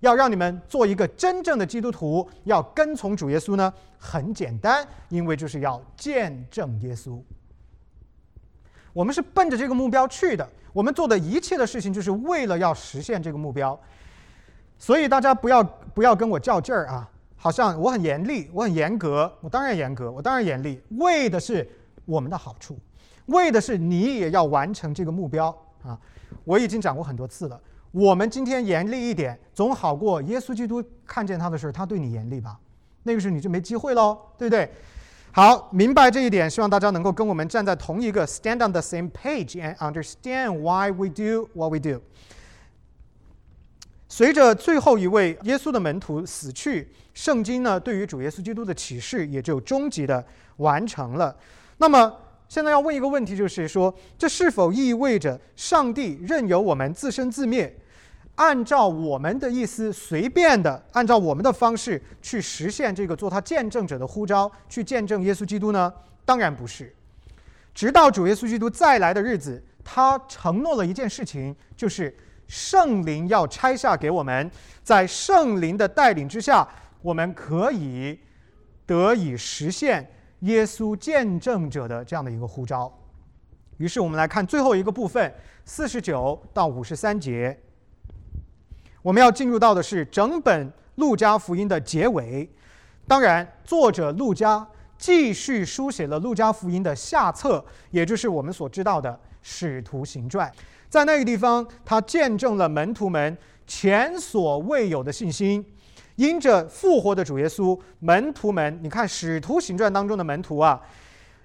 [0.00, 3.70] 要让你们做一个真正的基督徒，要跟从主耶稣呢？
[3.98, 7.20] 很简单，因为就是要见证耶稣。
[8.94, 10.48] 我们是奔着这个目标去的。
[10.72, 13.78] 我们做的一切的事情，就是为了要实现这个目标，
[14.78, 15.62] 所以大家不要
[15.94, 17.08] 不要跟我较劲儿啊！
[17.36, 21.68] 好像我很严厉，我很严格，我当然严格，我当然严厉，为的是
[22.04, 22.76] 我们的好处，
[23.26, 25.98] 为的是你也要完成这个目标啊！
[26.44, 27.60] 我已经讲过很多次了，
[27.92, 32.58] 我们今天严厉一点，总好过耶稣基督看见他的时候，他对你严厉吧？
[33.04, 34.70] 那个时候你就没机会喽，对不对？
[35.38, 42.02] 好，明白这一点，希望大家能够跟我们站在同一个 stand on the same page and understand why we do what we do。
[44.08, 51.36] 随着最后一位耶稣的门徒死去，圣经呢对于主耶稣基督的启示也就终极的完成了。
[51.76, 52.12] 那么
[52.48, 57.72] 现在要问一个问题，就是说，这是否意味着上帝任由我们自生自灭？
[58.38, 65.92] 按照我们的意思，随便的按照我们的方式去实现这个做他见证者的呼召，去见证耶稣基督呢？
[66.24, 66.94] 当然不是。
[67.74, 74.48] 直到主耶稣基督再来的日子，他承诺了一件事情，就是圣灵要拆下给我们，
[74.84, 76.66] 在圣灵的带领之下，
[77.02, 78.20] 我们可以
[78.86, 80.08] 得以实现
[80.40, 82.92] 耶稣见证者的这样的一个呼召。
[83.78, 87.58] 于是我们来看最后一个部分，四十九到五十三节。
[89.02, 92.48] 我们要进入到的是整本路加福音的结尾。
[93.06, 94.66] 当然，作者路加
[94.98, 100.50] 继续书写了路加福音的下册，也就是我们所知道的《使徒行传》。
[100.90, 105.64] 在那个地方，他见证了门徒们前所未有的信心。
[106.16, 110.80] 因着复活的主耶稣，门徒们，你看《使徒行传》当中的门徒啊，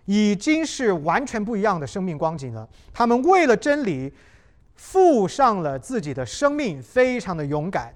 [0.06, 2.68] 已经是完全不一样的生命光景了。
[2.92, 4.12] 他们为了真理。
[4.76, 7.94] 付上了自己的生命，非常的勇敢。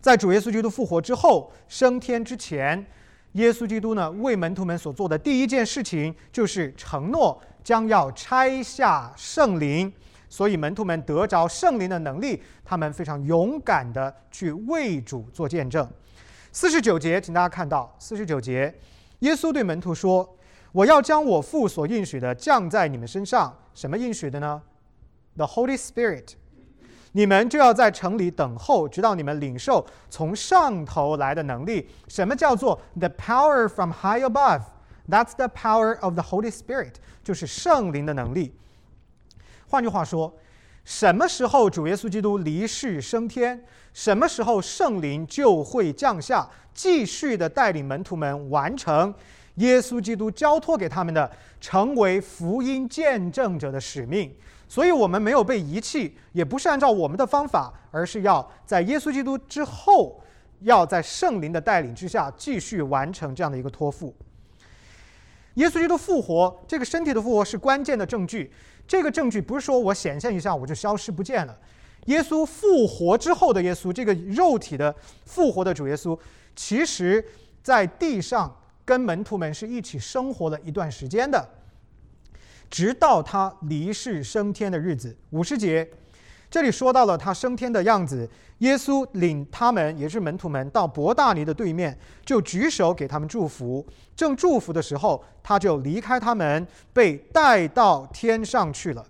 [0.00, 2.86] 在主耶稣基督复活之后，升天之前，
[3.32, 9.90] 耶稣基督呢为门徒们所做的第一件事情，就是承诺将要拆下圣灵，
[10.28, 15.88] 所以门徒们得着圣灵的能力，他们非常勇敢的去为主做见证。
[16.52, 18.72] 四十九节，请大家看到四十九节，
[19.20, 20.36] 耶稣对门徒说
[20.70, 23.56] ：“我要将我父所应许的降在你们身上。
[23.74, 24.60] 什么应许的呢？”
[25.36, 26.34] The Holy Spirit，
[27.12, 31.88] 你们就要在城里等候，直到你们领受从上头来的能力。
[32.08, 38.54] 什么叫做 the power from high above？That's the power of the Holy Spirit，就是圣灵的能力。
[39.68, 40.32] 换句话说，
[40.84, 49.12] 什么时候主耶稣基督离世升天，什么时候圣灵就会降下，继续的带领门徒们完成
[49.56, 54.34] 耶稣基督交托给他们的，成为福音见证者的使命。
[54.74, 60.20] 所以，我们没有被遗弃，也不是按照我们的方法，而是要在耶稣基督之后，
[60.62, 64.12] 要在圣灵的带领之下继续完成这样的一个托付。
[65.54, 68.52] 耶稣基督复活，这个身体的复活是关键的证据。
[68.84, 71.56] 这个证据不是说我显现一下我就消失不见了。
[72.06, 74.92] 耶稣复活之后的耶稣，这个肉体的
[75.24, 76.18] 复活的主耶稣，
[76.56, 77.24] 其实
[77.62, 78.52] 在地上
[78.84, 81.48] 跟门徒们是一起生活了一段时间的。
[82.74, 85.88] 直到他离世升天的日子，五十节，
[86.50, 88.28] 这里说到了他升天的样子。
[88.58, 93.86] 耶稣领他们，也是门徒们，到伯大尼的对面，就举手给他们祝福。
[94.16, 99.06] 正祝福的时候，他就离开他们，被带到天上去了。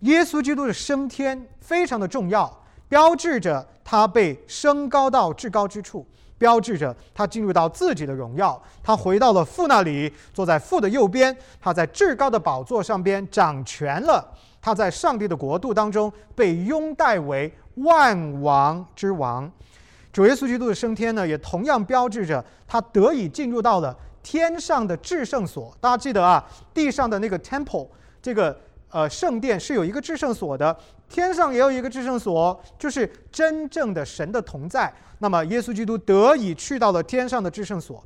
[0.00, 6.06] 耶稣基督的升天非常的重要，标志着他被升高到至高之处。
[6.38, 14.24] 标志着他进入到自己的荣耀，他回到了父那里，坐在父的右边，他在至高的宝座上边掌权了。
[14.60, 19.50] 他在上帝的国度当中被拥戴为万王之王。
[20.12, 25.76] 主耶稣基督的升天呢，也同样标志着他得以进入到了天上的至圣所。
[25.80, 27.88] 大家记得啊，地上的那个 temple
[28.22, 28.58] 这个。
[28.90, 30.74] 呃，圣殿是有一个至圣所的，
[31.08, 34.92] 天上也有一个至圣所，就是真正的神的同在。
[35.18, 38.04] 那么，耶稣基督得以去到了天上的至圣所，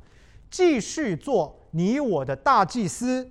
[0.49, 3.29] 继续做你我的大祭司。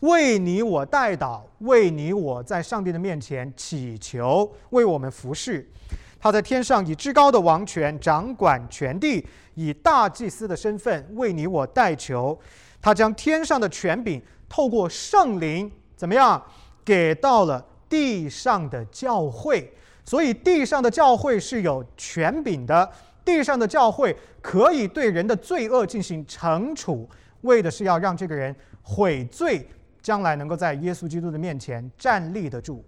[0.00, 5.70] 为你我代祷，为你我在上帝的面前祈求，为我们服侍。
[6.18, 12.38] 他在天上以至高的王权掌管全地，以大祭司的身份为你我代求。
[12.80, 16.42] 他将天上的权柄透过圣灵怎么样
[16.82, 19.70] 给到了地上的教会？
[20.06, 22.90] 所以地上的教会是有权柄的，
[23.22, 27.06] 地上的教会可以对人的罪恶进行惩处，
[27.42, 29.68] 为的是要让这个人悔罪。
[30.02, 32.82] 将来能够在耶稣基督的面前站立得住。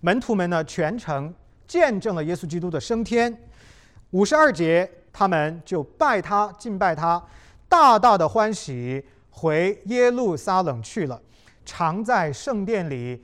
[0.00, 1.32] 门徒们呢，全程
[1.66, 3.30] 见证了耶稣基督的升天。
[4.12, 7.22] 五十二节，他们就拜他，敬拜他，
[7.68, 11.20] 大大的欢喜，回耶路撒冷去了，
[11.66, 13.22] 常在圣殿里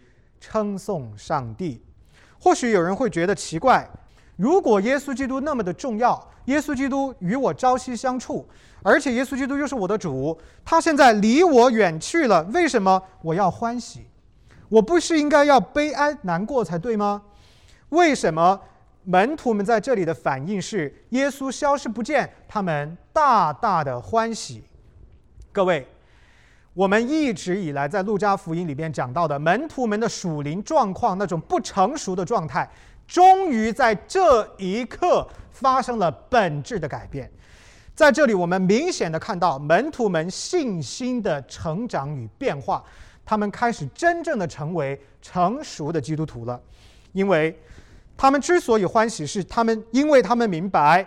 [0.48, 1.82] 称颂上帝。
[2.38, 3.88] 或许有人会觉得奇怪，
[4.36, 8.46] 如果耶稣基督那么的重要，耶稣基督与我朝夕相处。
[8.82, 14.06] 而且耶稣基督又是我的主，他现在离我远去了，为什么我要欢喜？
[14.68, 17.22] 我不是应该要悲哀难过才对吗？
[17.88, 18.60] 为什么
[19.02, 24.62] 门徒们在这里的反应是耶稣消失不见，他们大大的欢喜？
[25.50, 25.88] 各位，
[26.76, 32.70] 我们一直以来在路加福音里边讲到的门徒们的属灵状况，那种不成熟的状态，
[33.08, 37.32] 终于在这一刻发生了本质的改变。
[37.94, 42.84] 在这里，我们明显的看到门徒们信心的成长与变化，
[43.24, 46.60] 他们开始真正的成为成熟的基督徒了。
[47.12, 47.58] 因为
[48.18, 51.06] 他们之所以欢喜，是他们因为他们明白，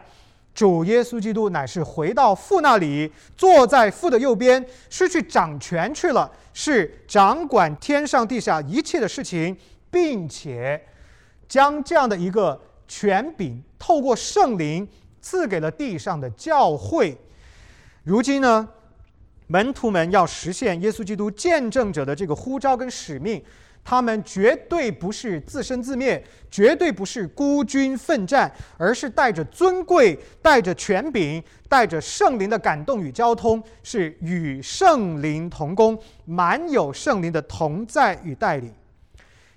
[0.60, 9.56] 主耶稣基督乃是回到父那里，坐在父的右边，失去掌权去了，是掌管天上地下一切的事情，
[9.90, 10.86] 并且
[11.48, 14.86] 将这样的一个权柄透过圣灵。
[15.22, 17.18] 赐给了地上的教会。
[18.04, 18.68] 如今呢，
[19.48, 23.42] 门徒们要实现耶稣基督见证者的这个呼召跟使命，
[23.90, 38.72] 他们绝对不是自生自灭，绝对不是孤军奋战，而是带着尊贵、带着权柄、带着圣灵的感动与交通，是与圣灵同工，满有圣灵的同在与带领。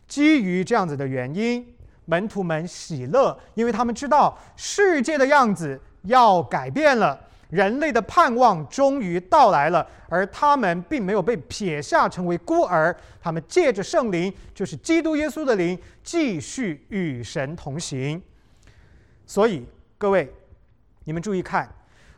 [0.08, 1.66] 基于这样子的原因。
[2.06, 7.18] 门徒们喜乐，因为他们知道世界的样子要改变了，
[7.53, 18.22] 人类的盼望终于到来了，而他们并没有被撇下成为孤儿，他们借着圣灵，就是基督耶稣的灵，继续与神同行。
[19.26, 19.66] 所以，
[19.98, 20.32] 各位，
[21.05, 21.68] 你们注意看，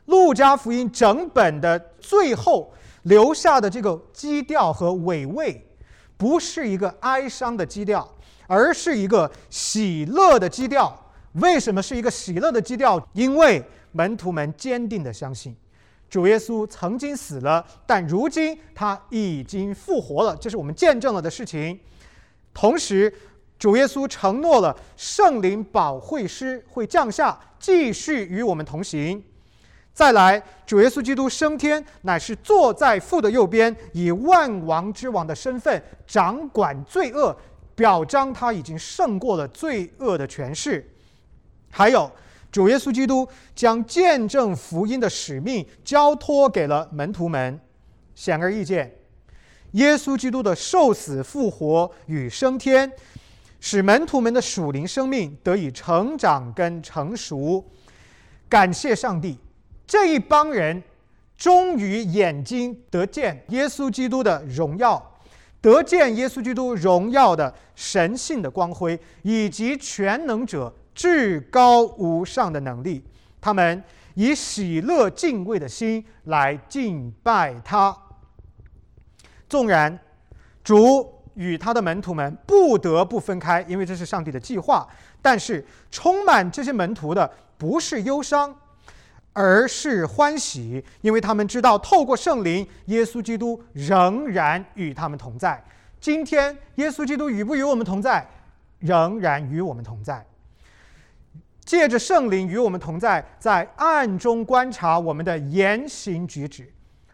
[0.07, 2.73] 路加福音整本的最后
[3.03, 5.67] 留下的这个基调和尾味，
[6.17, 8.09] 不是一个哀伤的基调。
[8.47, 10.95] 而是一个喜乐的基调。
[11.33, 13.03] 为什么是一个喜乐的基调？
[13.15, 13.65] 因为
[13.95, 15.57] 门徒们坚定的相信，
[16.11, 21.79] 主耶稣曾经死了，但如今他已经复活了，这是我们见证了的事情。
[22.53, 23.13] 同时，
[23.57, 29.23] 主耶稣承诺了圣灵保惠师会降下，继续与我们同行。
[29.93, 37.35] 再来，主耶稣基督升天，乃是坐在父的右边，以万王之王的身份掌管罪恶。
[37.77, 40.89] 表彰他已经胜过了罪恶的权势，
[41.73, 42.09] 还有
[42.55, 47.59] 主耶稣基督将见证福音的使命交托给了门徒们。
[48.15, 48.97] 显而易见，
[49.73, 52.89] 耶稣基督的受死、复活与升天，
[53.59, 57.69] 使门徒们的属灵生命得以成长跟成熟。
[58.49, 59.37] 感谢上帝，
[59.85, 60.81] 这一帮人
[61.37, 65.11] 终于眼睛得见耶稣基督的荣耀。
[65.61, 73.05] 得见耶稣基督荣耀的神性的光辉，以及全能者至高无上的能力，
[73.41, 73.83] 他们
[74.15, 77.97] 以喜乐敬畏的心来敬拜他。
[79.49, 79.99] 纵然
[80.63, 84.89] 主与他的门徒们不得不分开，因为这是上帝的计划，
[85.21, 88.55] 但是充满这些门徒的不是忧伤。
[89.37, 95.61] 而是欢喜，因为他们知道，透过圣灵，耶稣基督仍然与他们同在。
[96.01, 98.25] 今天，耶稣基督与不与我们同在？
[98.79, 100.25] 仍然与我们同在。
[101.65, 106.71] 借着圣灵与我们同在，在暗中观察我们的言行举止。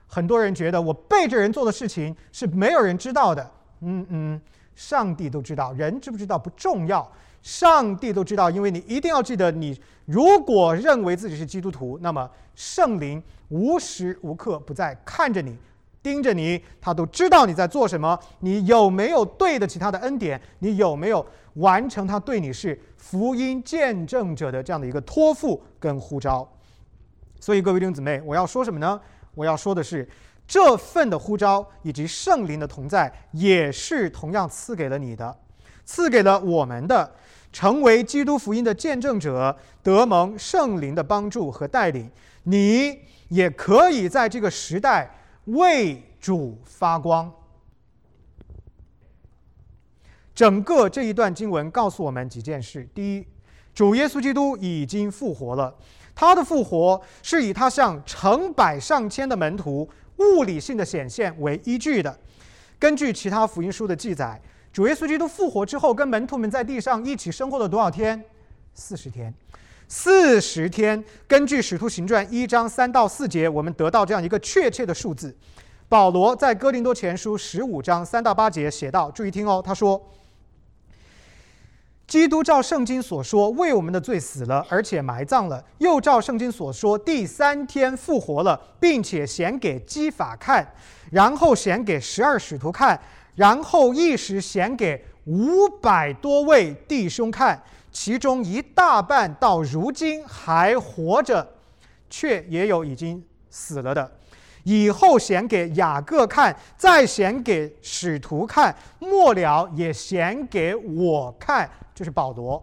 [0.07, 3.51] 很多人觉得我背着人做的事情是没有人知道的。
[3.82, 4.40] 嗯嗯，
[4.74, 7.11] 上帝都知道，人知不知道不重要。
[7.42, 15.57] 上帝都知道，因为你一定要记得，你如果认为自己是基督徒，那么圣灵无时无刻不在看着你、
[16.03, 21.24] 盯着你，他都知道你在做什么，你有没有对得起他的恩典，你有没有
[21.55, 26.51] 完成他对你是福音见证者的这样的一个托付跟呼召。
[27.38, 29.01] 所以，各位弟兄姊妹，我要说什么呢？
[29.34, 30.09] 我要说的是，
[30.46, 35.38] 这份的呼召以及圣灵的同在，也是同样赐给了你的，
[35.84, 37.12] 赐给了我们的，
[37.53, 42.11] 成为基督福音的见证者，得蒙圣灵的帮助和带领，
[42.44, 42.98] 你
[43.28, 45.11] 也可以在这个时代
[45.53, 47.32] 为主发光。
[50.34, 53.26] 整个这一段经文告诉我们几件事：第一，
[53.74, 55.74] 主耶稣基督已经复活了，
[56.14, 59.88] 他的复活是以他向成百上千的门徒。
[60.20, 62.14] 物理性的显现为依据的。
[62.78, 64.38] 根据其他福音书的记载，
[64.70, 68.22] 主耶稣基督复活之后，跟门徒们在地上一起生活了多少天？
[68.74, 69.32] 四十天。
[69.91, 71.05] 四十天。
[71.26, 75.36] 根据《使徒行传》一章三到四节，我们得到这样一个确切的数字。
[75.88, 80.01] 保罗在哥林多前书十五章三到八节写道：“注意听哦，他说。”
[82.07, 90.64] 基督照圣经所说，为我们的罪死了，而且埋葬了；又照圣经所说，第三天复活了，并且显给基法看，
[91.11, 93.01] 然后显给十二使徒看，
[93.34, 97.61] 然后一时显给五百多位弟兄看，
[97.93, 101.47] 其中一大半到如今还活着，
[102.09, 104.11] 却也有已经死了的。
[104.64, 111.68] 以后显给雅各看，再显给使徒看，末了也显给我看。
[111.95, 112.62] 就是保罗，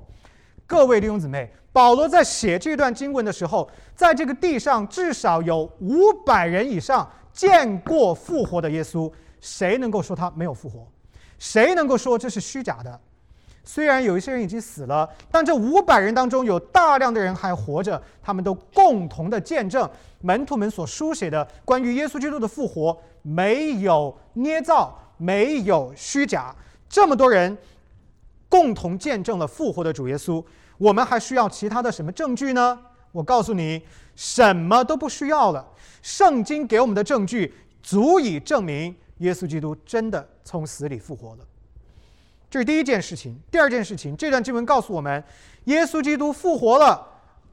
[0.66, 9.12] 各位弟兄姊妹，保罗在写这段经文的时候，在这个地上至少有五百人以上见过复活的耶稣。
[9.42, 10.88] 谁能够说他没有复活？
[11.38, 13.00] 谁能够说这是虚假的？
[13.68, 19.88] 虽然有一些人已经死了，但这五百人当中有大量的人还活着，他们都共同的见证
[20.22, 26.56] 门徒们所书写的关于耶稣基督的复活没有捏造，没有虚假。
[26.88, 27.58] 这么多人。
[28.50, 30.42] 共同见证了复活的主耶稣，
[30.78, 32.80] 我们还需要其他的什么证据呢？
[33.12, 33.82] 我告诉你，
[34.16, 35.68] 什么都不需要了。
[36.02, 37.54] 圣经给我们的证据
[37.84, 41.40] 足以证明耶稣基督真的从死里复活了。
[42.50, 43.38] 这是第一件事情。
[43.52, 45.24] 第二件事情，这段经文告诉我们，
[45.66, 47.06] 耶稣基督复活了，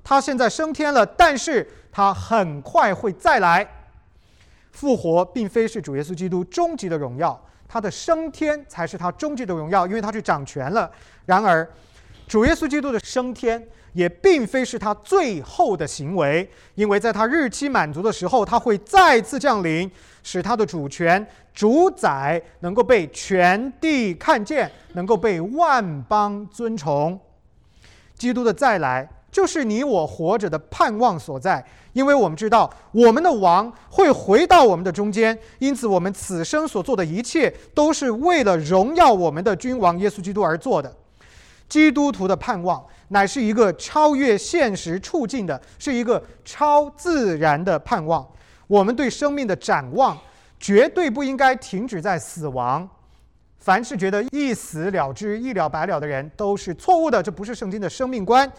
[0.03, 3.67] 他现在升天了，但是他很快会再来。
[4.71, 7.41] 复活并非是主耶稣基督终极的荣耀。
[7.67, 10.89] 他的升天才是他终极的荣耀，因为他去掌权了。
[11.27, 11.69] 然而，
[12.29, 13.61] 主耶稣基督的升天
[13.95, 19.91] 也并非是他最后的行为，因为在他日期满足的时候，他会再次降临，
[20.23, 27.19] 使他的主权、主宰能够被全地看见，能够被万邦尊崇。
[28.17, 29.09] 基督的再来。
[29.31, 40.95] 就是你我活着的盼望所在，因为我们知道我们的王会回到我们的中间，因此我们此生所做的一切都是为了荣耀我们的君王耶稣基督而做的。
[41.69, 48.25] 基督徒的盼望乃是一个超越现实处境的，是一个超自然的盼望。
[48.69, 50.17] 我们对生命的展望
[50.65, 52.89] 绝对不应该停止在死亡。
[53.59, 58.51] 凡是觉得一死了之、一了百了的人都是错误的，这不是圣经的生命观。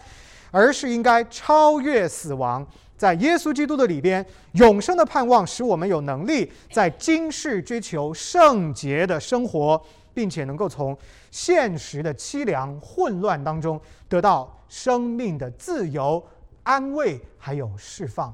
[0.52, 2.64] 而是应该超越死亡，
[2.96, 9.82] 在耶稣基督的里边，永生的盼望使我们有能力在今世追求圣洁的生活，
[10.14, 10.96] 并且能够从
[11.32, 13.78] 现实的凄凉混乱当中
[14.08, 16.24] 得到生命的自由、
[16.62, 18.32] 安慰还有释放。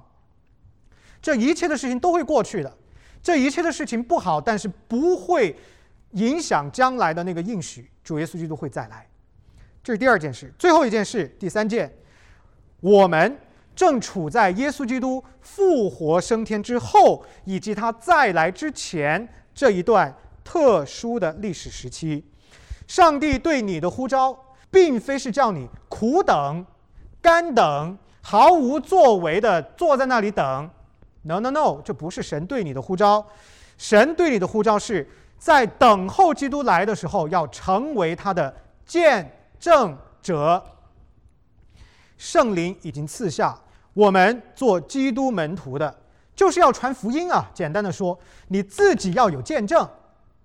[1.22, 2.76] 这一切的事情都会过去的，
[3.22, 5.56] 这一切的事情不好，但是不会
[6.12, 9.06] 影响将来的那个应许，主耶稣基督会再来。
[9.82, 11.92] 这是第二件事，最后一件事，第三件。
[12.80, 13.38] 我们
[13.76, 20.12] 正处在耶稣基督复活升天之后，以及他再来之前这一段
[20.42, 22.24] 特殊的历史时期。
[22.88, 24.36] 上帝对你的呼召，
[24.70, 26.66] 并非是叫你苦等、
[27.20, 30.68] 干等、毫无作为的坐在那里等。
[31.22, 33.26] No，No，No，这不是神对你的呼召。
[33.78, 35.08] 神对你的呼召是
[35.38, 38.54] 在等候基督来的时候，要成为他的
[38.84, 40.62] 见证者。
[42.16, 43.58] 圣灵已经赐下
[43.94, 45.92] 我们做基督门徒的，
[46.36, 47.50] 就是要传福音啊！
[47.52, 48.16] 简单的说，
[48.48, 49.88] 你自己要有见证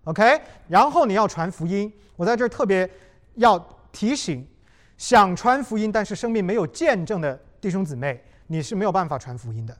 [0.05, 0.41] ，OK？
[0.67, 1.93] 然后你要传福音。
[2.15, 2.89] 我在这儿特别
[3.35, 3.59] 要
[3.91, 4.47] 提醒，
[4.97, 9.77] 想传福音但是生命没有见证的弟兄姊妹，你是没有办法传福音的。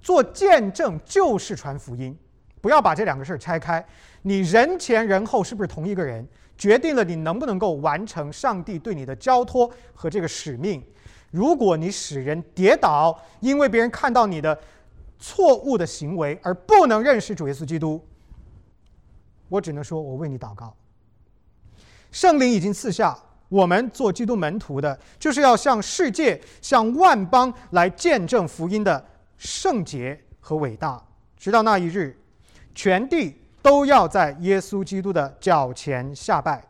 [0.00, 2.16] 做见证就是传福音，
[2.60, 3.84] 不要把这两个事儿拆开。
[4.22, 6.26] 你人前人后是不是同一个人，
[6.56, 10.82] 决定了你能不能够完成上帝对你的交托和这个使命。
[11.30, 14.58] 如果你使人跌倒，因为别人看到你的
[15.18, 18.04] 错误的行为而不能认识主耶稣基督，
[19.48, 20.74] 我只能说，我为你祷告。
[22.10, 23.16] 圣灵已经赐下
[23.48, 29.04] 我们做基督门徒的，就是要向世界、向万邦来见证福音的
[29.40, 31.02] 圣洁和伟大。
[31.38, 32.14] 直到那一日，
[32.74, 36.62] 全地都要在耶稣基督的脚前下拜。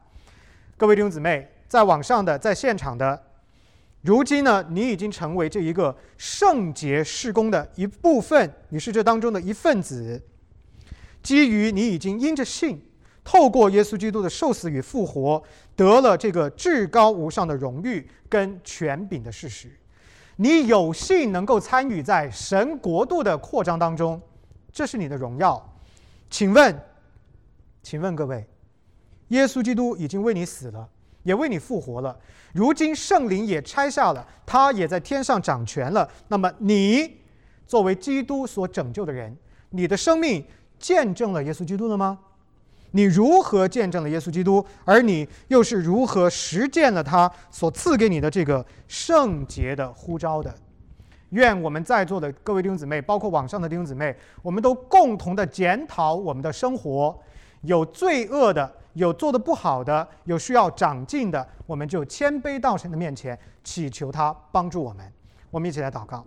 [0.76, 3.20] 各位弟兄姊妹，在网上的，在现场的，
[4.02, 10.22] 如今呢，你已经成为这一个圣洁事工的一部分，你是这当中的一份子。
[11.20, 12.80] 基于你已经因着信，
[13.24, 15.42] 透过耶稣基督的受死与复活，
[15.74, 19.68] 得了这个至高无上的荣誉跟权柄的事实，
[20.42, 24.18] 你有幸能够参与在神国度的扩张当中，
[24.72, 25.62] 这是你的荣耀。
[26.30, 26.74] 请问，
[27.82, 28.48] 请问各位，
[29.28, 30.88] 耶稣基督已经为你死了，
[31.24, 32.18] 也为你复活了，
[32.54, 36.10] 如今圣灵也拆下了，他也在天上掌权了。
[36.28, 37.18] 那么你
[37.66, 39.36] 作为基督所拯救的人，
[39.68, 40.42] 你的生命。
[40.78, 42.18] 见证了耶稣基督了吗？
[42.92, 44.64] 你如何见证了耶稣基督？
[44.84, 50.54] 而你又是如何实践了他所赐给你的这个圣洁的呼召的？
[51.30, 57.16] 愿我们在座的各位弟兄姊妹，包括网上的弟兄姊妹，我们都共同的检讨我们的生活，
[57.62, 65.06] 有罪恶的，有做的不好的，有需要长进的，我们就谦卑到神的面前，祈求他帮助我们。
[65.52, 66.26] 我们一起来祷告。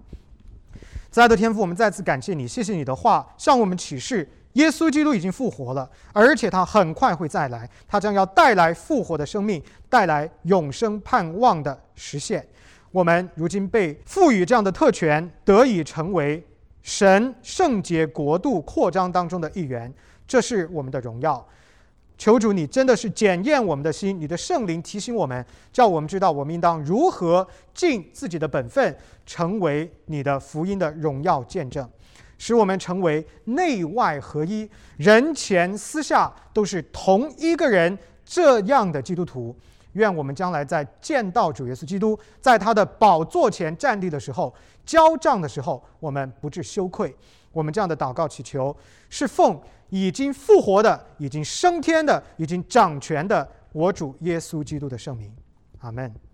[1.12, 4.28] 慈爱的天父，我们再次感谢你，谢谢你的话向我们启示。
[4.54, 12.46] 耶稣基督已经复活了，而且他很快会再来，他将要带来复活的生命，带来永生盼望的实现。
[12.92, 16.46] 我们如今被赋予这样的特权，得以成为
[16.84, 19.92] 神圣洁国度扩张当中的一员，
[20.28, 21.44] 这是我们的荣耀。
[22.16, 25.44] 求主，你真的是检验我们的心，你的圣灵提醒我们，
[25.74, 28.96] 叫我们知道我们应当如何尽自己的本分，
[29.26, 31.90] 成为你的福音的荣耀见证。
[32.44, 39.56] 使我们成为内外合一，人前私下都是同一个人这样的基督徒。
[39.94, 44.54] 愿我们将来在见到主耶稣基督，在他的宝座前站立的时候，
[44.86, 47.16] 交账的时候，我们不致羞愧。
[47.54, 48.76] 我们这样的祷告祈求，
[49.10, 55.34] 是奉已经复活的、已经升天的、已经掌权的我主耶稣基督的圣名。
[55.80, 56.24] 阿门。